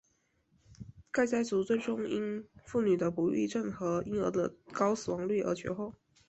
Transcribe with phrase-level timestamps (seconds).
[1.11, 5.93] 该家族最后因妇女的不孕症和婴儿的高死亡率而绝后。